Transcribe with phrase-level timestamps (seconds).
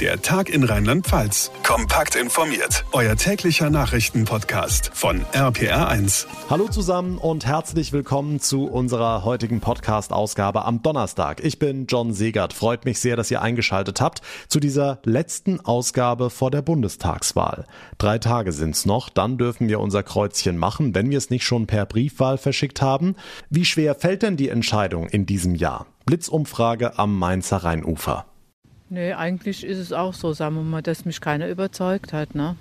[0.00, 1.52] Der Tag in Rheinland-Pfalz.
[1.62, 2.84] Kompakt informiert.
[2.90, 6.26] Euer täglicher Nachrichtenpodcast von RPR1.
[6.50, 11.44] Hallo zusammen und herzlich willkommen zu unserer heutigen Podcast-Ausgabe am Donnerstag.
[11.44, 12.54] Ich bin John Segert.
[12.54, 17.64] Freut mich sehr, dass ihr eingeschaltet habt zu dieser letzten Ausgabe vor der Bundestagswahl.
[17.96, 21.68] Drei Tage sind's noch, dann dürfen wir unser Kreuzchen machen, wenn wir es nicht schon
[21.68, 23.14] per Briefwahl verschickt haben.
[23.48, 25.86] Wie schwer fällt denn die Entscheidung in diesem Jahr?
[26.04, 28.26] Blitzumfrage am Mainzer Rheinufer.
[28.90, 32.34] Nee, eigentlich ist es auch so, sagen wir mal, dass mich keiner überzeugt hat.
[32.34, 32.56] Ne?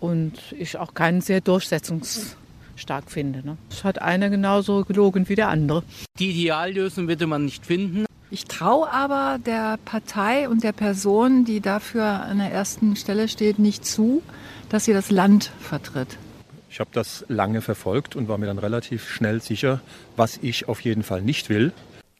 [0.00, 3.44] Und ich auch keinen sehr durchsetzungsstark finde.
[3.44, 3.56] Ne?
[3.70, 5.82] Es hat einer genauso gelogen wie der andere.
[6.18, 8.06] Die Ideallösung würde man nicht finden.
[8.32, 13.58] Ich traue aber der Partei und der Person, die dafür an der ersten Stelle steht,
[13.58, 14.22] nicht zu,
[14.68, 16.16] dass sie das Land vertritt.
[16.70, 19.80] Ich habe das lange verfolgt und war mir dann relativ schnell sicher,
[20.14, 21.72] was ich auf jeden Fall nicht will.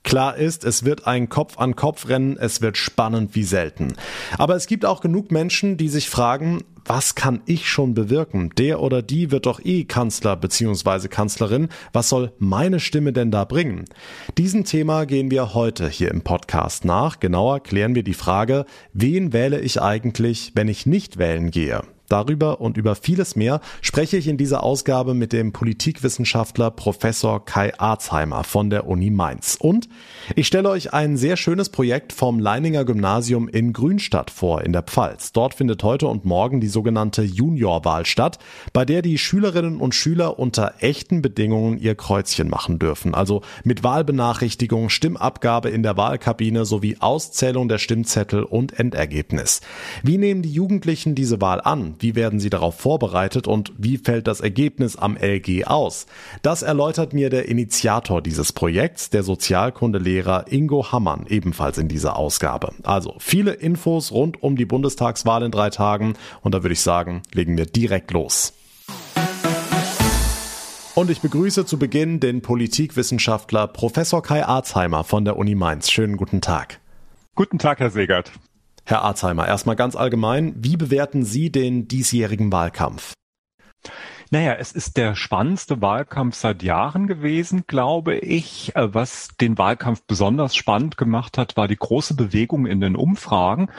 [0.02, 3.94] Klar ist, es wird ein Kopf-an-Kopf-Rennen, es wird spannend wie selten.
[4.38, 8.50] Aber es gibt auch genug Menschen, die sich fragen, was kann ich schon bewirken?
[8.56, 11.08] Der oder die wird doch eh Kanzler bzw.
[11.08, 11.68] Kanzlerin.
[11.92, 13.84] Was soll meine Stimme denn da bringen?
[14.38, 17.20] Diesem Thema gehen wir heute hier im Podcast nach.
[17.20, 21.82] Genauer klären wir die Frage, wen wähle ich eigentlich, wenn ich nicht wählen gehe?
[22.10, 27.72] Darüber und über vieles mehr spreche ich in dieser Ausgabe mit dem Politikwissenschaftler Professor Kai
[27.78, 29.56] Arzheimer von der Uni Mainz.
[29.60, 29.88] Und
[30.34, 34.82] ich stelle euch ein sehr schönes Projekt vom Leininger Gymnasium in Grünstadt vor, in der
[34.82, 35.30] Pfalz.
[35.30, 38.40] Dort findet heute und morgen die sogenannte Juniorwahl statt,
[38.72, 43.14] bei der die Schülerinnen und Schüler unter echten Bedingungen ihr Kreuzchen machen dürfen.
[43.14, 49.60] Also mit Wahlbenachrichtigung, Stimmabgabe in der Wahlkabine sowie Auszählung der Stimmzettel und Endergebnis.
[50.02, 51.94] Wie nehmen die Jugendlichen diese Wahl an?
[52.00, 56.06] Wie werden sie darauf vorbereitet und wie fällt das Ergebnis am LG aus?
[56.40, 62.72] Das erläutert mir der Initiator dieses Projekts, der Sozialkundelehrer Ingo Hammann, ebenfalls in dieser Ausgabe.
[62.82, 67.22] Also viele Infos rund um die Bundestagswahl in drei Tagen und da würde ich sagen,
[67.34, 68.54] legen wir direkt los.
[70.94, 75.90] Und ich begrüße zu Beginn den Politikwissenschaftler Professor Kai Arzheimer von der Uni Mainz.
[75.90, 76.80] Schönen guten Tag.
[77.34, 78.32] Guten Tag, Herr Segert.
[78.84, 83.14] Herr Arzheimer, erstmal ganz allgemein, wie bewerten Sie den diesjährigen Wahlkampf?
[84.32, 88.76] Naja, es ist der spannendste Wahlkampf seit Jahren gewesen, glaube ich.
[88.76, 93.70] Äh, was den Wahlkampf besonders spannend gemacht hat, war die große Bewegung in den Umfragen.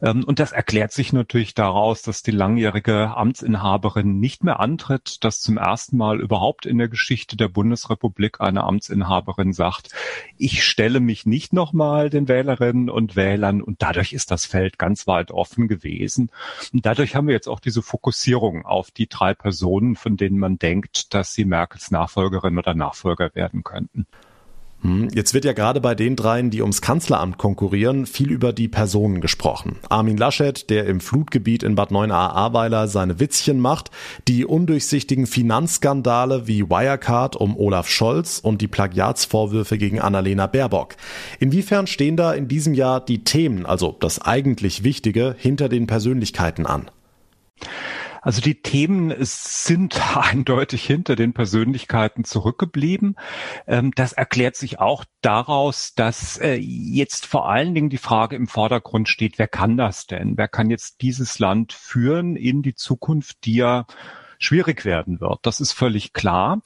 [0.00, 5.42] Ähm, und das erklärt sich natürlich daraus, dass die langjährige Amtsinhaberin nicht mehr antritt, dass
[5.42, 9.90] zum ersten Mal überhaupt in der Geschichte der Bundesrepublik eine Amtsinhaberin sagt,
[10.38, 13.60] ich stelle mich nicht nochmal den Wählerinnen und Wählern.
[13.60, 16.30] Und dadurch ist das Feld ganz weit offen gewesen.
[16.72, 20.58] Und dadurch haben wir jetzt auch diese Fokussierung auf die drei Personen, von denen man
[20.58, 24.06] denkt, dass sie Merkels Nachfolgerin oder Nachfolger werden könnten.
[24.82, 28.68] Hm, jetzt wird ja gerade bei den dreien, die ums Kanzleramt konkurrieren, viel über die
[28.68, 29.76] Personen gesprochen.
[29.88, 33.90] Armin Laschet, der im Flutgebiet in Bad 9a-Ahrweiler seine Witzchen macht,
[34.28, 40.94] die undurchsichtigen Finanzskandale wie Wirecard um Olaf Scholz und die Plagiatsvorwürfe gegen Annalena Baerbock.
[41.40, 46.66] Inwiefern stehen da in diesem Jahr die Themen, also das eigentlich Wichtige, hinter den Persönlichkeiten
[46.66, 46.88] an?
[48.28, 53.16] Also die Themen sind eindeutig hinter den Persönlichkeiten zurückgeblieben.
[53.66, 58.46] Ähm, das erklärt sich auch daraus, dass äh, jetzt vor allen Dingen die Frage im
[58.46, 60.36] Vordergrund steht, wer kann das denn?
[60.36, 63.86] Wer kann jetzt dieses Land führen in die Zukunft, die ja
[64.38, 65.38] schwierig werden wird.
[65.44, 66.60] Das ist völlig klar.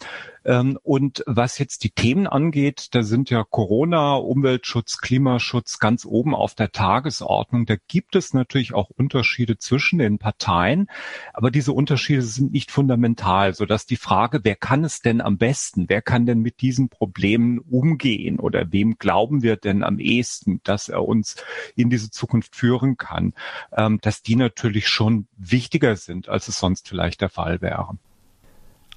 [0.44, 6.34] Ähm, und was jetzt die Themen angeht, da sind ja Corona, Umweltschutz, Klimaschutz ganz oben
[6.34, 7.66] auf der Tagesordnung.
[7.66, 10.88] Da gibt es natürlich auch Unterschiede zwischen den Parteien,
[11.32, 15.88] aber diese Unterschiede sind nicht fundamental, sodass die Frage, wer kann es denn am besten,
[15.88, 20.88] wer kann denn mit diesen Problemen umgehen oder wem glauben wir denn am ehesten, dass
[20.88, 21.36] er uns
[21.76, 23.34] in diese Zukunft führen kann,
[23.76, 27.98] ähm, dass die natürlich schon wichtiger sind, als es sonst vielleicht der Fall wäre.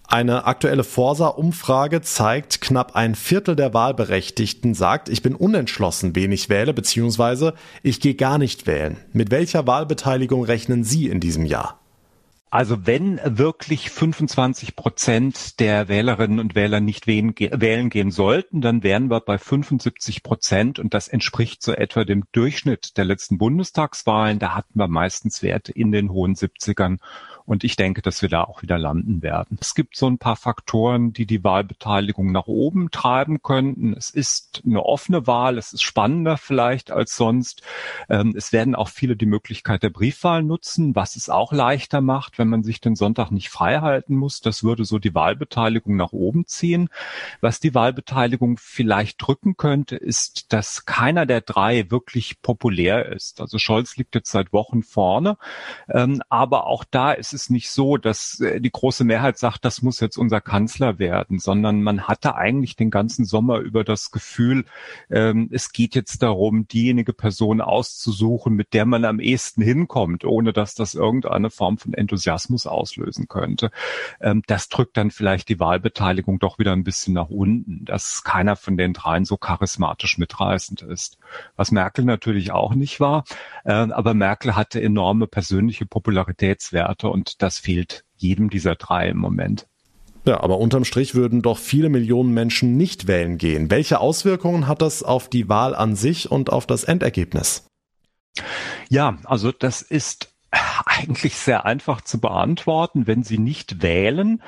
[0.07, 6.49] Eine aktuelle Forsa-Umfrage zeigt, knapp ein Viertel der Wahlberechtigten sagt, ich bin unentschlossen, wen ich
[6.49, 8.97] wähle, beziehungsweise ich gehe gar nicht wählen.
[9.13, 11.79] Mit welcher Wahlbeteiligung rechnen Sie in diesem Jahr?
[12.51, 19.09] Also wenn wirklich 25 Prozent der Wählerinnen und Wähler nicht wählen, gehen sollten, dann wären
[19.09, 24.39] wir bei 75 Prozent und das entspricht so etwa dem Durchschnitt der letzten Bundestagswahlen.
[24.39, 26.99] Da hatten wir meistens Werte in den hohen 70ern
[27.45, 29.57] Und ich denke, dass wir da auch wieder landen werden.
[29.61, 33.93] Es gibt so ein paar Faktoren, die die Wahlbeteiligung nach oben treiben könnten.
[33.93, 35.59] Es ist eine offene Wahl.
[35.59, 37.61] Es ist spannender vielleicht als sonst.
[38.09, 42.39] Ähm, es werden auch viele die Möglichkeit der Briefwahl nutzen, was es auch leichter macht,
[42.39, 44.41] wenn man sich den Sonntag nicht frei halten muss.
[44.41, 46.89] Das würde so die Wahlbeteiligung nach oben ziehen.
[47.41, 53.39] Was die Wahlbeteiligung vielleicht drücken könnte, ist, dass keiner der drei wirklich populär ist.
[53.39, 55.37] Also Scholz liegt jetzt seit Wochen vorne.
[55.89, 59.81] Ähm, aber auch da ist es nicht so, dass äh, die große Mehrheit sagt, das
[59.81, 64.65] muss jetzt unser Kanzler werden, sondern man hatte eigentlich den ganzen Sommer über das Gefühl,
[65.09, 70.53] ähm, es geht jetzt darum, diejenige Person auszusuchen, mit der man am ehesten hinkommt, ohne
[70.53, 73.71] dass das irgendeine Form von Enthusiasmus auslösen könnte.
[74.19, 78.55] Ähm, das drückt dann vielleicht die Wahlbeteiligung doch wieder ein bisschen nach unten, dass keiner
[78.55, 81.17] von den dreien so charismatisch mitreißend ist.
[81.55, 83.25] Was Merkel natürlich auch nicht war,
[83.63, 89.67] äh, aber Merkel hatte enorme persönliche Popularitätswerte und das fehlt jedem dieser drei im Moment.
[90.25, 93.69] Ja, aber unterm Strich würden doch viele Millionen Menschen nicht wählen gehen.
[93.69, 97.67] Welche Auswirkungen hat das auf die Wahl an sich und auf das Endergebnis?
[98.89, 100.33] Ja, also das ist
[100.85, 103.05] eigentlich sehr einfach zu beantworten.
[103.05, 104.41] Wenn Sie nicht wählen,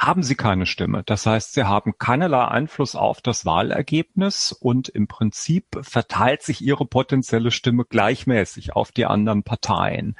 [0.00, 1.02] haben sie keine Stimme.
[1.04, 6.86] Das heißt, sie haben keinerlei Einfluss auf das Wahlergebnis und im Prinzip verteilt sich ihre
[6.86, 10.16] potenzielle Stimme gleichmäßig auf die anderen Parteien.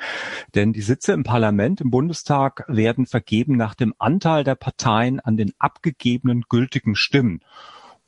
[0.55, 5.39] Denn die Sitze im Parlament, im Bundestag werden vergeben nach dem Anteil der Parteien an
[5.39, 7.41] den abgegebenen gültigen Stimmen.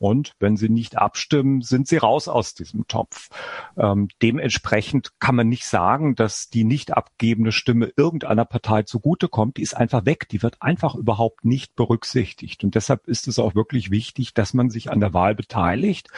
[0.03, 3.29] Und wenn sie nicht abstimmen, sind sie raus aus diesem Topf.
[3.77, 9.59] Ähm, dementsprechend kann man nicht sagen, dass die nicht abgegebene Stimme irgendeiner Partei zugutekommt.
[9.59, 10.29] Die ist einfach weg.
[10.29, 12.65] Die wird einfach überhaupt nicht berücksichtigt.
[12.65, 16.09] Und deshalb ist es auch wirklich wichtig, dass man sich an der Wahl beteiligt,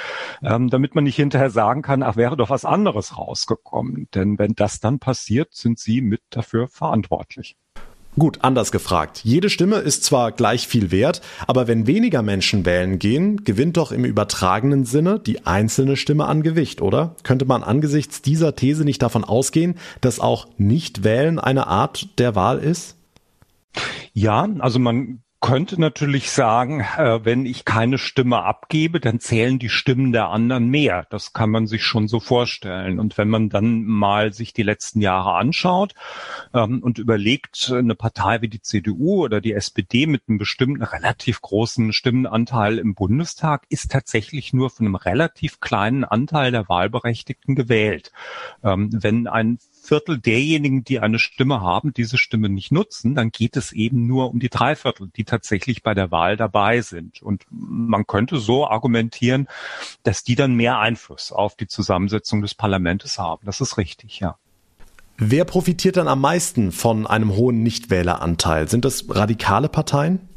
[0.43, 4.09] ähm, damit man nicht hinterher sagen kann, ach, wäre doch was anderes rausgekommen.
[4.15, 7.59] Denn wenn das dann passiert, sind Sie mit dafür verantwortlich.
[8.17, 9.23] Gut, anders gefragt.
[9.25, 13.91] Jede Stimme ist zwar gleich viel wert, aber wenn weniger Menschen wählen gehen, gewinnt doch
[13.91, 17.17] im übertragenen Sinne die einzelne Stimme an Gewicht, oder?
[17.25, 22.59] Könnte man angesichts dieser These nicht davon ausgehen, dass auch Nicht-Wählen eine Art der Wahl
[22.59, 22.97] ist?
[24.13, 29.69] Ja, also man könnte natürlich sagen, äh, wenn ich keine Stimme abgebe, dann zählen die
[29.69, 31.07] Stimmen der anderen mehr.
[31.11, 32.99] Das kann man sich schon so vorstellen.
[32.99, 35.95] Und wenn man dann mal sich die letzten Jahre anschaut
[36.55, 41.43] ähm, und überlegt, eine Partei wie die CDU oder die SPD mit einem bestimmten relativ
[41.43, 48.13] großen Stimmenanteil im Bundestag ist tatsächlich nur von einem relativ kleinen Anteil der Wahlberechtigten gewählt.
[48.63, 53.57] Ähm, wenn ein Viertel derjenigen, die eine Stimme haben, diese Stimme nicht nutzen, dann geht
[53.57, 57.21] es eben nur um die drei Viertel, die tatsächlich bei der Wahl dabei sind.
[57.21, 59.47] Und man könnte so argumentieren,
[60.03, 63.45] dass die dann mehr Einfluss auf die Zusammensetzung des Parlaments haben.
[63.45, 64.39] Das ist richtig, ja.
[65.19, 68.69] Wer profitiert dann am meisten von einem hohen Nichtwähleranteil?
[68.69, 70.29] Sind das radikale Parteien?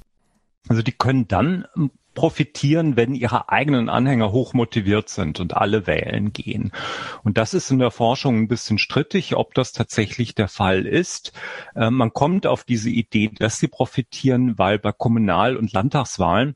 [0.67, 1.65] Also die können dann
[2.17, 6.71] profitieren, wenn ihre eigenen Anhänger hoch motiviert sind und alle wählen gehen.
[7.23, 11.31] Und das ist in der Forschung ein bisschen strittig, ob das tatsächlich der Fall ist.
[11.75, 16.55] Äh, man kommt auf diese Idee, dass sie profitieren, weil bei Kommunal- und Landtagswahlen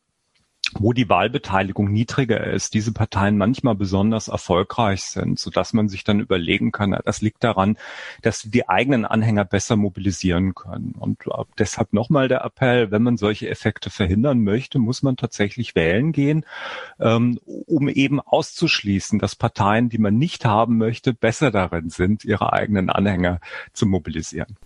[0.80, 6.04] wo die Wahlbeteiligung niedriger ist, diese Parteien manchmal besonders erfolgreich sind, so dass man sich
[6.04, 7.78] dann überlegen kann, das liegt daran,
[8.22, 10.96] dass sie die eigenen Anhänger besser mobilisieren können.
[10.98, 15.76] Und äh, deshalb nochmal der Appell, wenn man solche Effekte verhindern möchte, muss man tatsächlich
[15.76, 16.46] wählen gehen,
[17.00, 22.54] ähm, um eben auszuschließen, dass Parteien, die man nicht haben möchte, besser darin sind, ihre
[22.54, 23.40] eigenen Anhänger
[23.74, 24.58] zu mobilisieren.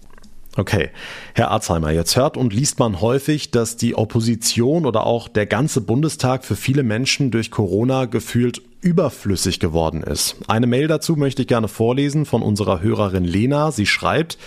[0.58, 0.90] Okay,
[1.34, 5.82] Herr Arzheimer, jetzt hört und liest man häufig, dass die Opposition oder auch der ganze
[5.82, 10.36] Bundestag für viele Menschen durch Corona gefühlt überflüssig geworden ist.
[10.48, 13.72] Eine Mail dazu möchte ich gerne vorlesen von unserer Hörerin Lena.
[13.72, 14.38] Sie schreibt,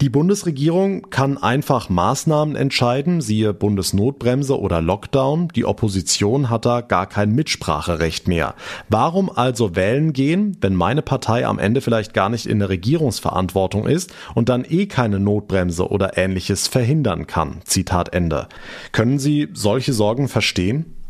[0.00, 5.48] die Bundesregierung kann einfach Maßnahmen entscheiden, siehe Bundesnotbremse oder Lockdown.
[5.54, 8.54] Die Opposition hat da gar kein Mitspracherecht mehr.
[8.88, 13.86] Warum also wählen gehen, wenn meine Partei am Ende vielleicht gar nicht in der Regierungsverantwortung
[13.86, 17.60] ist und dann eh keine Notbremse oder ähnliches verhindern kann?
[17.64, 18.48] Zitat Ende.
[18.92, 21.03] Können Sie solche Sorgen verstehen?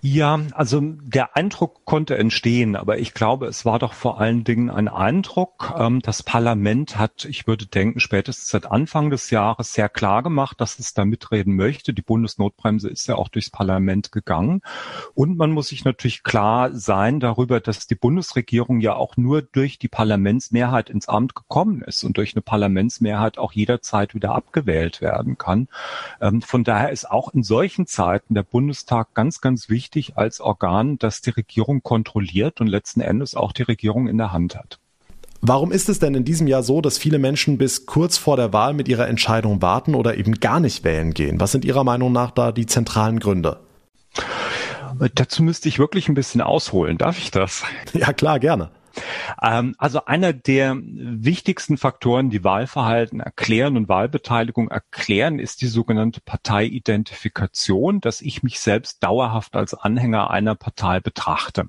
[0.00, 4.70] Ja, also der Eindruck konnte entstehen, aber ich glaube, es war doch vor allen Dingen
[4.70, 5.74] ein Eindruck.
[5.76, 10.60] Ähm, das Parlament hat, ich würde denken, spätestens seit Anfang des Jahres sehr klar gemacht,
[10.60, 11.92] dass es da mitreden möchte.
[11.92, 14.60] Die Bundesnotbremse ist ja auch durchs Parlament gegangen.
[15.14, 19.80] Und man muss sich natürlich klar sein darüber, dass die Bundesregierung ja auch nur durch
[19.80, 25.38] die Parlamentsmehrheit ins Amt gekommen ist und durch eine Parlamentsmehrheit auch jederzeit wieder abgewählt werden
[25.38, 25.66] kann.
[26.20, 30.40] Ähm, von daher ist auch in solchen Zeiten der Bundestag ganz, ganz wichtig, wichtig als
[30.40, 34.78] Organ, das die Regierung kontrolliert und letzten Endes auch die Regierung in der Hand hat.
[35.40, 38.52] Warum ist es denn in diesem Jahr so, dass viele Menschen bis kurz vor der
[38.52, 41.40] Wahl mit ihrer Entscheidung warten oder eben gar nicht wählen gehen?
[41.40, 43.60] Was sind Ihrer Meinung nach da die zentralen Gründe?
[45.14, 46.98] Dazu müsste ich wirklich ein bisschen ausholen.
[46.98, 47.62] Darf ich das?
[47.94, 48.70] Ja, klar, gerne.
[49.42, 56.20] Ähm, also einer der wichtigsten Faktoren, die Wahlverhalten erklären und Wahlbeteiligung erklären, ist die sogenannte
[56.20, 61.68] Parteiidentifikation, dass ich mich selbst dauerhaft als Anhänger einer Partei betrachte.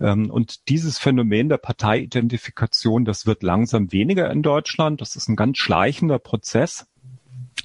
[0.00, 5.00] Ähm, und dieses Phänomen der Parteiidentifikation, das wird langsam weniger in Deutschland.
[5.00, 6.86] Das ist ein ganz schleichender Prozess.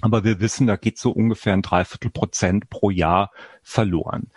[0.02, 3.32] Aber wir wissen, da geht so ungefähr ein Dreiviertel Prozent pro Jahr
[3.68, 4.32] verloren.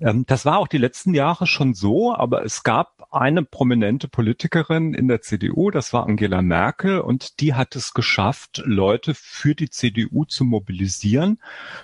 [0.00, 4.94] Ähm, das war auch die letzten Jahre schon so, aber es gab eine prominente Politikerin
[4.94, 9.70] in der CDU, das war Angela Merkel, und die hat es geschafft, Leute für die
[9.70, 11.40] CDU zu mobilisieren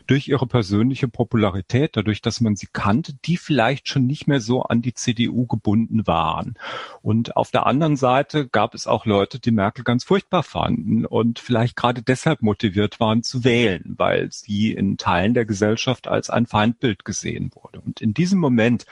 [0.07, 4.63] durch ihre persönliche Popularität, dadurch, dass man sie kannte, die vielleicht schon nicht mehr so
[4.63, 6.55] an die CDU gebunden waren.
[7.03, 11.39] Und auf der anderen Seite gab es auch Leute, die Merkel ganz furchtbar fanden und
[11.39, 16.47] vielleicht gerade deshalb motiviert waren zu wählen, weil sie in Teilen der Gesellschaft als ein
[16.47, 17.81] Feindbild gesehen wurde.
[17.81, 18.87] Und in diesem Moment,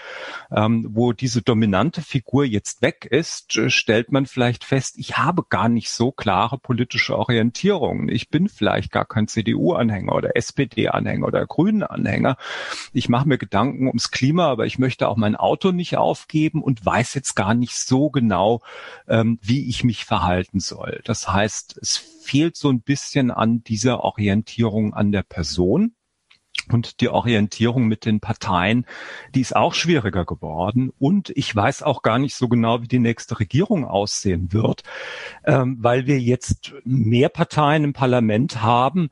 [0.50, 5.44] ähm, wo diese dominante Figur jetzt weg ist, äh, stellt man vielleicht fest, ich habe
[5.48, 8.08] gar nicht so klare politische Orientierungen.
[8.08, 12.36] Ich bin vielleicht gar kein CDU-Anhänger oder SPD-Anhänger oder Grünen-Anhänger.
[12.92, 16.84] Ich mache mir Gedanken ums Klima, aber ich möchte auch mein Auto nicht aufgeben und
[16.84, 18.60] weiß jetzt gar nicht so genau,
[19.08, 21.00] ähm, wie ich mich verhalten soll.
[21.04, 25.94] Das heißt, es fehlt so ein bisschen an dieser Orientierung an der Person.
[26.68, 28.86] Und die Orientierung mit den Parteien,
[29.34, 30.92] die ist auch schwieriger geworden.
[30.98, 34.82] Und ich weiß auch gar nicht so genau, wie die nächste Regierung aussehen wird,
[35.44, 39.10] ähm, weil wir jetzt mehr Parteien im Parlament haben,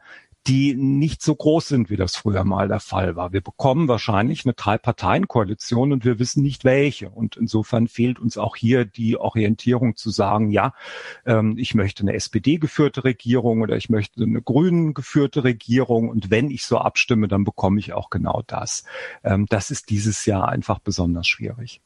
[0.48, 3.34] die nicht so groß sind, wie das früher mal der Fall war.
[3.34, 7.10] Wir bekommen wahrscheinlich eine Drei-Parteien-Koalition und wir wissen nicht welche.
[7.10, 10.72] Und insofern fehlt uns auch hier die Orientierung zu sagen, ja,
[11.26, 16.08] ähm, ich möchte eine SPD-geführte Regierung oder ich möchte eine Grünen geführte Regierung.
[16.08, 18.84] Und wenn ich so abstimme, dann bekomme ich auch genau das.
[19.22, 21.82] Ähm, das ist dieses Jahr einfach besonders schwierig.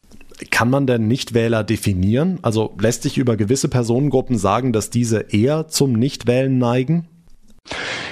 [0.51, 2.39] Kann man denn Nichtwähler definieren?
[2.43, 7.09] Also lässt sich über gewisse Personengruppen sagen, dass diese eher zum Nichtwählen neigen?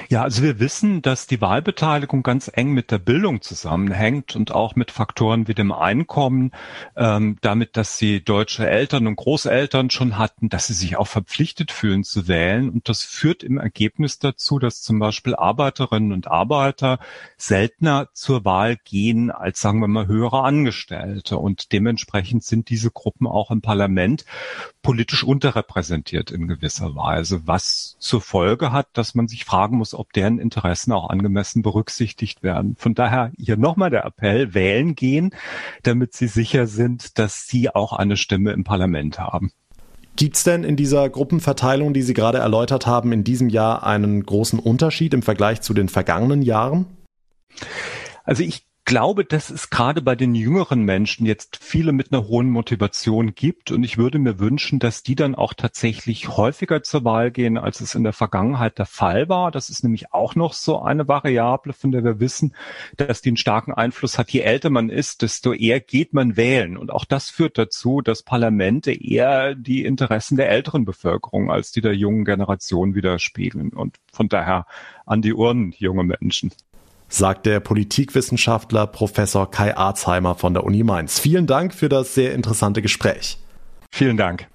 [0.08, 4.74] Ja, also wir wissen, dass die Wahlbeteiligung ganz eng mit der Bildung zusammenhängt und auch
[4.74, 6.50] mit Faktoren wie dem Einkommen,
[6.96, 11.70] ähm, damit, dass sie deutsche Eltern und Großeltern schon hatten, dass sie sich auch verpflichtet
[11.70, 12.70] fühlen zu wählen.
[12.70, 16.98] Und das führt im Ergebnis dazu, dass zum Beispiel Arbeiterinnen und Arbeiter
[17.36, 21.36] seltener zur Wahl gehen als, sagen wir mal, höhere Angestellte.
[21.36, 24.24] Und dementsprechend sind diese Gruppen auch im Parlament
[24.82, 30.12] politisch unterrepräsentiert in gewisser Weise, was zur Folge hat, dass man sich fragen muss, ob
[30.12, 32.76] deren Interessen auch angemessen berücksichtigt werden.
[32.78, 35.30] Von daher hier nochmal der Appell, wählen gehen,
[35.82, 39.52] damit Sie sicher sind, dass Sie auch eine Stimme im Parlament haben.
[40.16, 44.22] Gibt es denn in dieser Gruppenverteilung, die Sie gerade erläutert haben, in diesem Jahr einen
[44.24, 46.86] großen Unterschied im Vergleich zu den vergangenen Jahren?
[48.24, 52.50] Also ich glaube, dass es gerade bei den jüngeren Menschen jetzt viele mit einer hohen
[52.50, 53.70] Motivation gibt.
[53.70, 57.80] Und ich würde mir wünschen, dass die dann auch tatsächlich häufiger zur Wahl gehen, als
[57.80, 59.50] es in der Vergangenheit der Fall war.
[59.50, 62.54] Das ist nämlich auch noch so eine Variable, von der wir wissen,
[62.96, 64.30] dass die einen starken Einfluss hat.
[64.30, 66.76] Je älter man ist, desto eher geht man wählen.
[66.76, 71.80] Und auch das führt dazu, dass Parlamente eher die Interessen der älteren Bevölkerung als die
[71.80, 73.70] der jungen Generation widerspiegeln.
[73.70, 74.66] Und von daher
[75.06, 76.52] an die Urnen, junge Menschen
[77.10, 81.18] sagt der Politikwissenschaftler Professor Kai Arzheimer von der Uni Mainz.
[81.18, 83.38] Vielen Dank für das sehr interessante Gespräch.
[83.90, 84.46] Vielen Dank.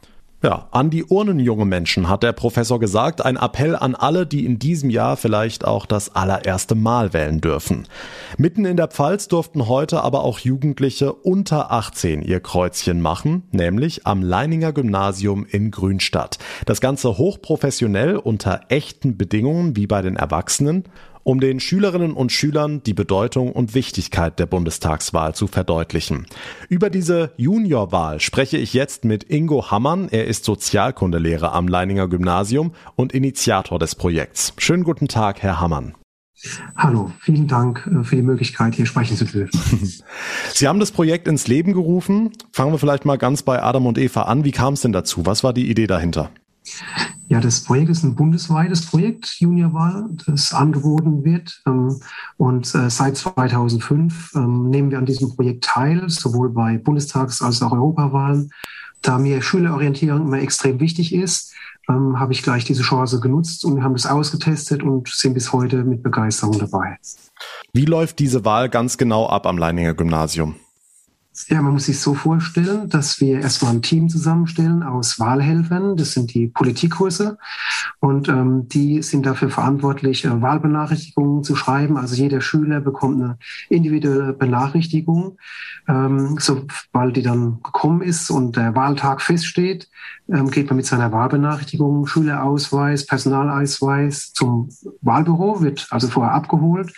[0.46, 4.46] Ja, an die Urnen, junge Menschen, hat der Professor gesagt, ein Appell an alle, die
[4.46, 7.88] in diesem Jahr vielleicht auch das allererste Mal wählen dürfen.
[8.38, 14.06] Mitten in der Pfalz durften heute aber auch Jugendliche unter 18 ihr Kreuzchen machen, nämlich
[14.06, 16.38] am Leininger Gymnasium in Grünstadt.
[16.68, 20.84] Das Ganze hochprofessionell unter echten Bedingungen wie bei den Erwachsenen
[21.26, 26.28] um den Schülerinnen und Schülern die Bedeutung und Wichtigkeit der Bundestagswahl zu verdeutlichen.
[26.70, 30.08] Über diese Juniorwahl spreche ich jetzt mit Ingo Hammann.
[30.10, 34.54] Er ist Sozialkundelehrer am Leininger Gymnasium und Initiator des Projekts.
[34.60, 35.96] Schönen guten Tag, Herr Hammann.
[36.76, 39.92] Hallo, vielen Dank äh, für die Möglichkeit, hier sprechen zu dürfen.
[40.54, 42.34] Sie haben das Projekt ins Leben gerufen.
[42.52, 44.44] Fangen wir vielleicht mal ganz bei Adam und Eva an.
[44.44, 45.26] Wie kam es denn dazu?
[45.26, 46.30] Was war die Idee dahinter?
[47.28, 51.62] Ja, das Projekt ist ein bundesweites Projekt, Juniorwahl, das angeboten wird.
[51.66, 52.00] Ähm,
[52.38, 57.62] und äh, seit 2005 ähm, nehmen wir an diesem Projekt teil, sowohl bei Bundestags- als
[57.62, 58.52] auch Europawahlen.
[59.02, 61.54] Da mir Schülerorientierung immer extrem wichtig ist,
[61.90, 65.52] ähm, habe ich gleich diese Chance genutzt und wir haben das ausgetestet und sind bis
[65.54, 66.98] heute mit Begeisterung dabei.
[67.74, 70.56] Wie läuft diese Wahl ganz genau ab am Leininger Gymnasium?
[71.50, 75.98] Ja, man muss sich so vorstellen, dass wir erstmal ein Team zusammenstellen aus Wahlhelfern.
[75.98, 77.38] Das sind die Politikkurse.
[78.00, 81.98] Und ähm, die sind dafür verantwortlich, äh, Wahlbenachrichtigungen zu schreiben.
[81.98, 83.38] Also jeder Schüler bekommt eine
[83.68, 85.38] individuelle Benachrichtigung.
[85.90, 89.90] Ähm, sobald die dann gekommen ist und der Wahltag feststeht,
[90.30, 94.70] ähm, geht man mit seiner Wahlbenachrichtigung, Schülerausweis, Personalausweis zum
[95.02, 96.94] Wahlbüro, wird also vorher abgeholt,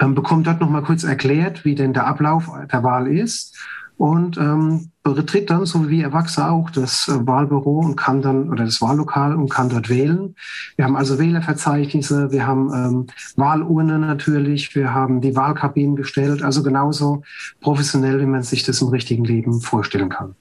[0.00, 3.56] ähm, bekommt dort nochmal kurz erklärt, wie denn der Ablauf der Wahl ist
[4.02, 8.64] und ähm, betritt dann, so wie Erwachsene auch, das äh, Wahlbüro und kann dann, oder
[8.64, 10.34] das Wahllokal und kann dort wählen.
[10.76, 16.62] Wir haben also Wählerverzeichnisse, wir haben ähm, Wahlurnen natürlich, wir haben die Wahlkabinen gestellt, also
[16.62, 17.22] genauso
[17.60, 20.34] professionell, wie man sich das im richtigen Leben vorstellen kann.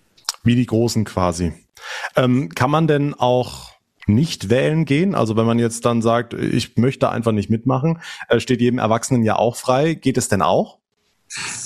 [0.43, 1.53] Wie die Großen quasi.
[2.15, 3.71] Ähm, kann man denn auch
[4.07, 5.15] nicht wählen gehen?
[5.15, 9.23] Also wenn man jetzt dann sagt, ich möchte einfach nicht mitmachen, äh, steht jedem Erwachsenen
[9.23, 9.93] ja auch frei.
[9.93, 10.80] Geht es denn auch?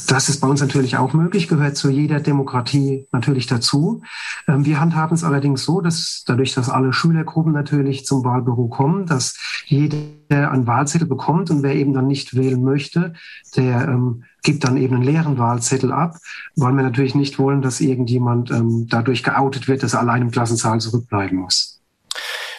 [0.08, 4.04] Das ist bei uns natürlich auch möglich, gehört zu jeder Demokratie natürlich dazu.
[4.48, 9.08] Ähm, wir handhaben es allerdings so, dass dadurch, dass alle Schülergruppen natürlich zum Wahlbüro kommen,
[9.08, 13.14] dass jeder einen Wahlzettel bekommt und wer eben dann nicht wählen möchte,
[13.56, 16.18] der ähm, gibt dann eben einen leeren Wahlzettel ab,
[16.56, 20.32] weil wir natürlich nicht wollen, dass irgendjemand ähm, dadurch geoutet wird, dass er allein im
[20.32, 21.82] Klassensaal zurückbleiben muss.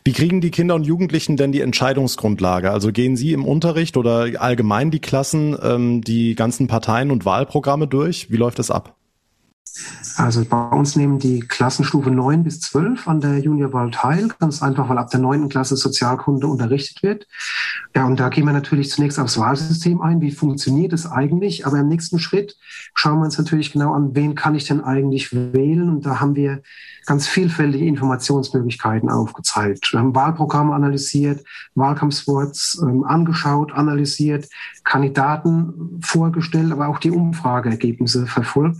[0.06, 2.70] Wie kriegen die Kinder und Jugendlichen denn die Entscheidungsgrundlage?
[2.70, 7.88] Also gehen Sie im Unterricht oder allgemein die Klassen ähm, die ganzen Parteien und Wahlprogramme
[7.88, 8.30] durch?
[8.30, 8.94] Wie läuft das ab?
[10.16, 14.88] Also bei uns nehmen die Klassenstufe 9 bis 12 an der Juniorwahl teil, ganz einfach,
[14.88, 15.48] weil ab der 9.
[15.48, 17.26] Klasse Sozialkunde unterrichtet wird.
[17.96, 20.20] Ja, und da gehen wir natürlich zunächst aufs Wahlsystem ein.
[20.20, 21.66] Wie funktioniert es eigentlich?
[21.66, 22.56] Aber im nächsten Schritt
[22.94, 25.88] schauen wir uns natürlich genau an, wen kann ich denn eigentlich wählen?
[25.88, 26.62] Und da haben wir
[27.06, 29.92] ganz vielfältige Informationsmöglichkeiten aufgezeigt.
[29.92, 31.44] Wir haben Wahlprogramme analysiert,
[31.74, 34.48] Wahlkampfspots ähm, angeschaut, analysiert,
[34.84, 38.78] Kandidaten vorgestellt, aber auch die Umfrageergebnisse verfolgt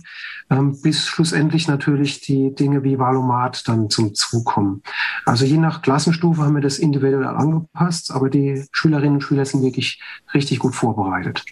[0.49, 4.81] ähm, bis schlussendlich natürlich die Dinge wie Valomat dann zum Zug kommen.
[5.25, 9.63] Also je nach Klassenstufe haben wir das individuell angepasst, aber die Schülerinnen und Schüler sind
[9.63, 10.01] wirklich
[10.33, 11.43] richtig gut vorbereitet.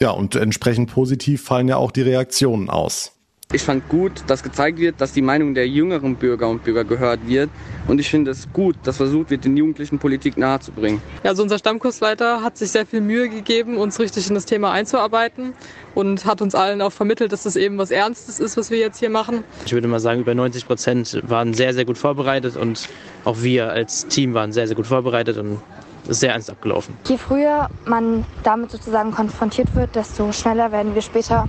[0.00, 3.12] Ja, und entsprechend positiv fallen ja auch die Reaktionen aus.
[3.54, 7.20] Ich fand gut, dass gezeigt wird, dass die Meinung der jüngeren Bürger und Bürger gehört
[7.28, 7.50] wird.
[7.86, 11.00] Und ich finde es gut, dass versucht wird, den Jugendlichen Politik nahezubringen.
[11.22, 14.72] Ja, also unser Stammkursleiter hat sich sehr viel Mühe gegeben, uns richtig in das Thema
[14.72, 15.52] einzuarbeiten
[15.94, 18.98] und hat uns allen auch vermittelt, dass das eben was Ernstes ist, was wir jetzt
[18.98, 19.44] hier machen.
[19.64, 22.88] Ich würde mal sagen, über 90 Prozent waren sehr, sehr gut vorbereitet und
[23.24, 25.60] auch wir als Team waren sehr, sehr gut vorbereitet und
[26.08, 26.96] sehr ernst abgelaufen.
[27.06, 31.48] Je früher man damit sozusagen konfrontiert wird, desto schneller werden wir später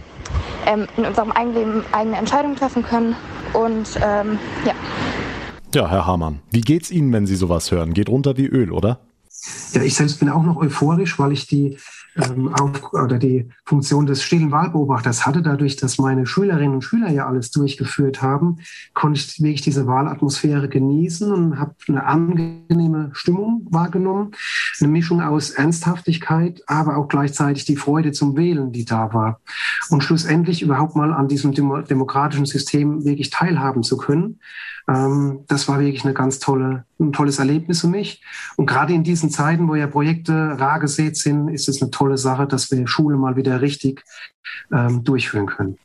[0.65, 3.15] ähm, in unserem Eigenleben eigene Entscheidungen treffen können.
[3.53, 4.73] Und ähm, ja.
[5.73, 7.93] Ja, Herr Hamann, wie geht's Ihnen, wenn Sie sowas hören?
[7.93, 8.99] Geht runter wie Öl, oder?
[9.73, 11.77] Ja, ich selbst bin auch noch euphorisch, weil ich die
[12.15, 15.41] ähm, auf, oder die Funktion des stillen Wahlbeobachters hatte.
[15.41, 18.59] Dadurch, dass meine Schülerinnen und Schüler ja alles durchgeführt haben,
[18.93, 24.31] konnte ich wirklich diese Wahlatmosphäre genießen und habe eine angenehme Stimmung wahrgenommen.
[24.79, 29.41] Eine Mischung aus Ernsthaftigkeit, aber auch gleichzeitig die Freude zum Wählen, die da war.
[29.89, 34.39] Und schlussendlich überhaupt mal an diesem demokratischen System wirklich teilhaben zu können.
[34.87, 38.21] Ähm, das war wirklich eine ganz tolle, ein tolles Erlebnis für mich.
[38.55, 42.17] Und gerade in diesen Zeiten, wo ja Projekte rar gesät sind, ist es eine tolle
[42.17, 44.03] Sache, dass wir Schule mal wieder richtig
[44.71, 45.77] ähm, durchführen können.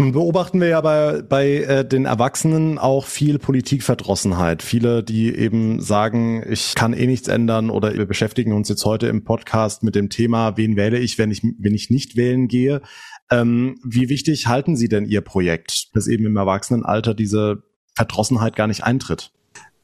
[0.00, 4.62] Nun beobachten wir ja bei, bei äh, den Erwachsenen auch viel Politikverdrossenheit.
[4.62, 9.08] Viele, die eben sagen, ich kann eh nichts ändern oder wir beschäftigen uns jetzt heute
[9.08, 12.80] im Podcast mit dem Thema, wen wähle ich, wenn ich, wenn ich nicht wählen gehe.
[13.28, 17.64] Ähm, wie wichtig halten Sie denn Ihr Projekt, dass eben im Erwachsenenalter diese
[17.96, 19.32] Verdrossenheit gar nicht eintritt.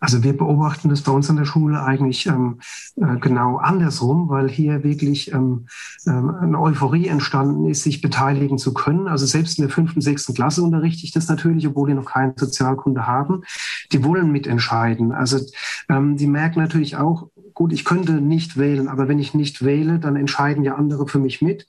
[0.00, 2.60] Also wir beobachten das bei uns an der Schule eigentlich ähm,
[2.96, 5.66] äh, genau andersrum, weil hier wirklich ähm,
[6.06, 9.08] ähm, eine Euphorie entstanden ist, sich beteiligen zu können.
[9.08, 12.34] Also selbst in der fünften, sechsten Klasse unterrichte ich das natürlich, obwohl die noch keine
[12.36, 13.42] Sozialkunde haben.
[13.92, 15.12] Die wollen mitentscheiden.
[15.12, 15.38] Also
[15.88, 19.98] ähm, die merken natürlich auch, gut, ich könnte nicht wählen, aber wenn ich nicht wähle,
[20.00, 21.66] dann entscheiden ja andere für mich mit.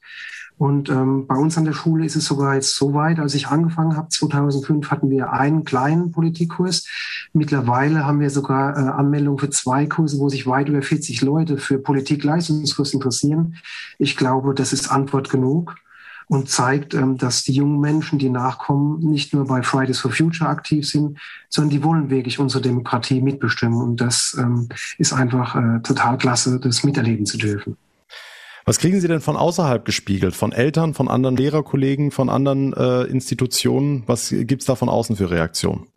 [0.58, 3.48] Und ähm, bei uns an der Schule ist es sogar jetzt so weit, als ich
[3.48, 6.88] angefangen habe, 2005 hatten wir einen kleinen Politikkurs.
[7.34, 11.58] Mittlerweile haben wir sogar äh, Anmeldungen für zwei Kurse, wo sich weit über 40 Leute
[11.58, 13.58] für Politikleistungskurs interessieren.
[14.00, 15.76] Ich glaube, das ist Antwort genug
[16.28, 20.50] und zeigt, ähm, dass die jungen Menschen, die nachkommen, nicht nur bei Fridays for Future
[20.50, 23.82] aktiv sind, sondern die wollen wirklich unsere Demokratie mitbestimmen.
[23.82, 27.76] Und das ähm, ist einfach äh, total klasse, das miterleben zu dürfen.
[28.68, 30.36] Was kriegen Sie denn von außerhalb gespiegelt?
[30.36, 34.02] Von Eltern, von anderen Lehrerkollegen, von anderen äh, Institutionen?
[34.08, 35.88] Was gibt's da von außen für Reaktionen?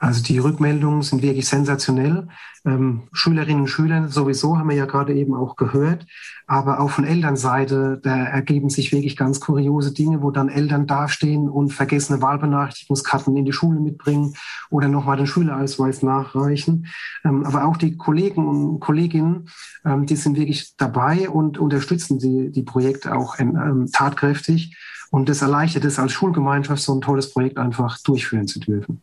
[0.00, 2.28] Also die Rückmeldungen sind wirklich sensationell.
[2.64, 6.06] Ähm, Schülerinnen und Schüler sowieso haben wir ja gerade eben auch gehört,
[6.46, 11.48] aber auch von Elternseite, da ergeben sich wirklich ganz kuriose Dinge, wo dann Eltern dastehen
[11.48, 14.34] und vergessene Wahlbenachrichtigungskarten in die Schule mitbringen
[14.70, 16.86] oder nochmal den Schülerausweis nachreichen.
[17.24, 19.48] Ähm, aber auch die Kollegen und Kolleginnen,
[19.84, 24.76] ähm, die sind wirklich dabei und unterstützen die, die Projekte auch ähm, tatkräftig.
[25.10, 29.02] Und das erleichtert es als Schulgemeinschaft, so ein tolles Projekt einfach durchführen zu dürfen.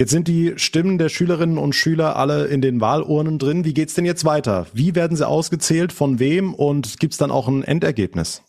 [0.00, 3.64] Jetzt sind die Stimmen der Schülerinnen und Schüler alle in den Wahlurnen drin.
[3.64, 4.68] Wie geht's denn jetzt weiter?
[4.72, 5.92] Wie werden sie ausgezählt?
[5.92, 6.54] Von wem?
[6.54, 8.42] Und gibt's dann auch ein Endergebnis?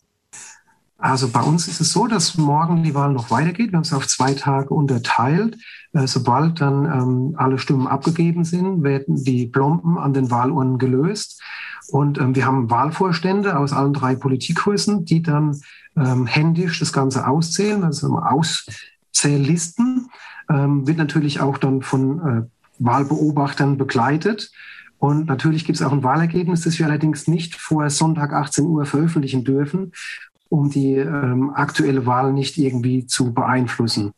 [1.00, 3.72] Also bei uns ist es so, dass morgen die Wahl noch weitergeht.
[3.72, 5.58] Wir haben es auf zwei Tage unterteilt.
[5.94, 11.42] Äh, sobald dann ähm, alle Stimmen abgegeben sind, werden die Plomben an den Wahlurnen gelöst.
[11.88, 15.60] Und ähm, wir haben Wahlvorstände aus allen drei Politikkursen, die dann
[15.98, 20.10] ähm, händisch das Ganze auszählen, also Auszähllisten
[20.50, 22.42] ähm, wird natürlich auch dann von äh,
[22.80, 24.52] Wahlbeobachtern begleitet.
[24.98, 28.86] Und natürlich gibt es auch ein Wahlergebnis, das wir allerdings nicht vor Sonntag 18 Uhr
[28.86, 29.94] veröffentlichen dürfen,
[30.50, 34.12] um die ähm, aktuelle Wahl nicht irgendwie zu beeinflussen.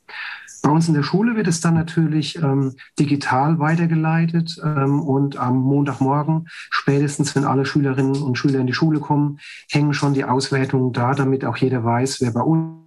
[0.64, 5.58] Bei uns in der Schule wird es dann natürlich ähm, digital weitergeleitet ähm, und am
[5.58, 9.40] Montagmorgen, spätestens wenn alle Schülerinnen und Schüler in die Schule kommen,
[9.72, 12.81] hängen schon die Auswertungen da, damit auch jeder weiß, wer bei uns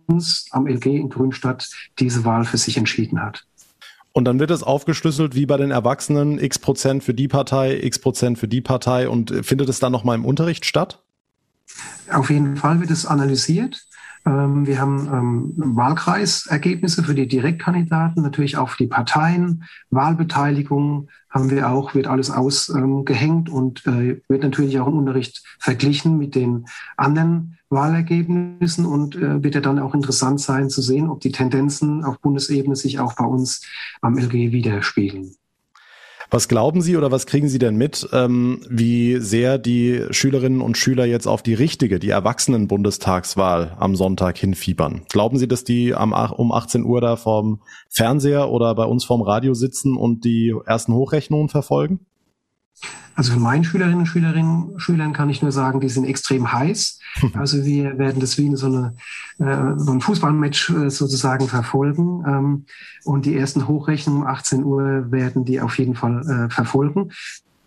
[0.50, 3.44] am LG in Grünstadt diese Wahl für sich entschieden hat.
[4.12, 7.98] Und dann wird es aufgeschlüsselt wie bei den Erwachsenen, x Prozent für die Partei, x
[7.98, 11.02] Prozent für die Partei und findet es dann nochmal im Unterricht statt?
[12.12, 13.84] Auf jeden Fall wird es analysiert.
[14.26, 19.64] Ähm, wir haben ähm, Wahlkreisergebnisse für die Direktkandidaten, natürlich auch für die Parteien.
[19.90, 26.16] Wahlbeteiligung haben wir auch, wird alles ausgehängt und äh, wird natürlich auch im Unterricht verglichen
[26.16, 31.20] mit den anderen Wahlergebnissen und äh, wird ja dann auch interessant sein zu sehen, ob
[31.20, 33.66] die Tendenzen auf Bundesebene sich auch bei uns
[34.00, 35.34] am LG widerspiegeln.
[36.34, 40.76] Was glauben Sie oder was kriegen Sie denn mit, ähm, wie sehr die Schülerinnen und
[40.76, 45.02] Schüler jetzt auf die richtige, die Erwachsenen-Bundestagswahl am Sonntag hinfiebern?
[45.10, 49.22] Glauben Sie, dass die am, um 18 Uhr da vorm Fernseher oder bei uns vorm
[49.22, 52.00] Radio sitzen und die ersten Hochrechnungen verfolgen?
[53.16, 57.00] Also von meinen Schülerinnen und Schülerinnen, Schülern kann ich nur sagen, die sind extrem heiß.
[57.34, 58.96] Also wir werden das wie so, eine,
[59.38, 62.24] äh, so ein Fußballmatch äh, sozusagen verfolgen.
[62.26, 62.64] Ähm,
[63.04, 67.12] und die ersten Hochrechnungen um 18 Uhr werden die auf jeden Fall äh, verfolgen.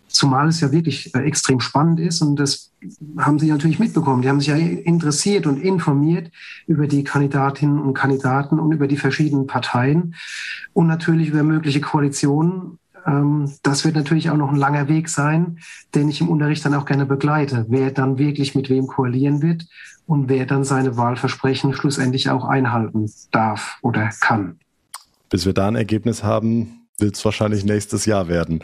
[0.08, 2.72] Zumal es ja wirklich äh, extrem spannend ist und das
[3.18, 4.20] haben Sie natürlich mitbekommen.
[4.20, 6.30] Die haben sich ja interessiert und informiert
[6.66, 10.14] über die Kandidatinnen und Kandidaten und über die verschiedenen Parteien
[10.74, 12.78] und natürlich über mögliche Koalitionen
[13.62, 15.58] das wird natürlich auch noch ein langer Weg sein,
[15.94, 19.66] den ich im Unterricht dann auch gerne begleite, wer dann wirklich mit wem koalieren wird
[20.06, 24.58] und wer dann seine Wahlversprechen schlussendlich auch einhalten darf oder kann.
[25.30, 28.62] Bis wir da ein Ergebnis haben, wird es wahrscheinlich nächstes Jahr werden.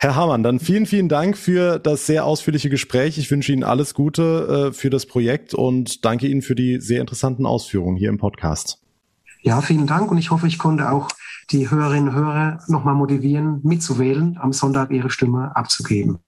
[0.00, 3.18] Herr Hamann, dann vielen, vielen Dank für das sehr ausführliche Gespräch.
[3.18, 7.00] Ich wünsche Ihnen alles Gute äh, für das Projekt und danke Ihnen für die sehr
[7.00, 8.80] interessanten Ausführungen hier im Podcast.
[9.42, 11.08] Ja, vielen Dank und ich hoffe, ich konnte auch
[11.50, 16.18] die Hörerinnen und Hörer nochmal motivieren, mitzuwählen, am Sonntag ihre Stimme abzugeben.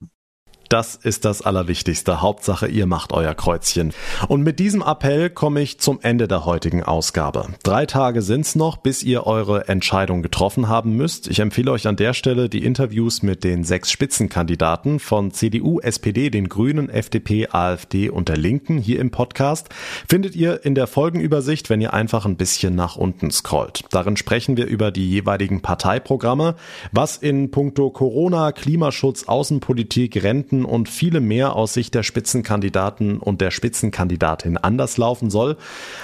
[0.75, 2.21] Das ist das Allerwichtigste.
[2.21, 3.93] Hauptsache, ihr macht euer Kreuzchen.
[4.27, 7.47] Und mit diesem Appell komme ich zum Ende der heutigen Ausgabe.
[7.63, 11.29] Drei Tage sind's noch, bis ihr eure Entscheidung getroffen haben müsst.
[11.29, 16.29] Ich empfehle euch an der Stelle die Interviews mit den sechs Spitzenkandidaten von CDU, SPD,
[16.29, 19.69] den Grünen, FDP, AfD und der Linken hier im Podcast.
[20.09, 23.85] Findet ihr in der Folgenübersicht, wenn ihr einfach ein bisschen nach unten scrollt.
[23.91, 26.55] Darin sprechen wir über die jeweiligen Parteiprogramme,
[26.91, 33.41] was in puncto Corona, Klimaschutz, Außenpolitik, Renten, Und viele mehr aus Sicht der Spitzenkandidaten und
[33.41, 35.57] der Spitzenkandidatin anders laufen soll.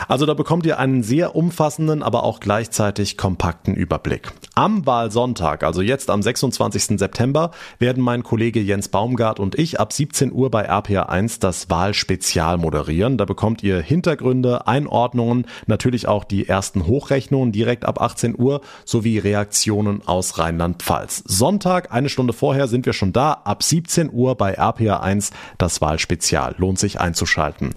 [0.07, 4.31] Also da bekommt ihr einen sehr umfassenden, aber auch gleichzeitig kompakten Überblick.
[4.55, 6.99] Am Wahlsonntag, also jetzt am 26.
[6.99, 12.57] September, werden mein Kollege Jens Baumgart und ich ab 17 Uhr bei RPA1 das Wahlspezial
[12.57, 13.17] moderieren.
[13.17, 19.17] Da bekommt ihr Hintergründe, Einordnungen, natürlich auch die ersten Hochrechnungen direkt ab 18 Uhr sowie
[19.17, 21.23] Reaktionen aus Rheinland-Pfalz.
[21.25, 26.55] Sonntag, eine Stunde vorher sind wir schon da, ab 17 Uhr bei RPA1 das Wahlspezial.
[26.57, 27.75] Lohnt sich einzuschalten.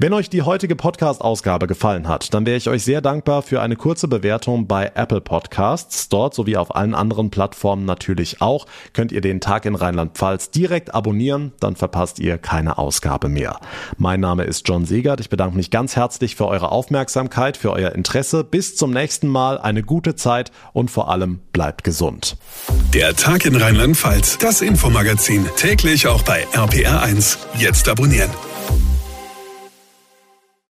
[0.00, 3.76] Wenn euch die heutige Podcast-Ausgabe gefallen hat, dann wäre ich euch sehr dankbar für eine
[3.76, 6.08] kurze Bewertung bei Apple Podcasts.
[6.08, 10.94] Dort sowie auf allen anderen Plattformen natürlich auch könnt ihr den Tag in Rheinland-Pfalz direkt
[10.94, 13.60] abonnieren, dann verpasst ihr keine Ausgabe mehr.
[13.98, 15.20] Mein Name ist John Segert.
[15.20, 18.42] Ich bedanke mich ganz herzlich für eure Aufmerksamkeit, für euer Interesse.
[18.42, 19.58] Bis zum nächsten Mal.
[19.58, 22.38] Eine gute Zeit und vor allem bleibt gesund.
[22.94, 27.38] Der Tag in Rheinland-Pfalz, das Infomagazin, täglich auch bei RPR1.
[27.58, 28.30] Jetzt abonnieren.